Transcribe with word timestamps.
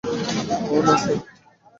অহ, 0.03 0.79
না, 0.85 0.95
স্যার। 0.97 1.17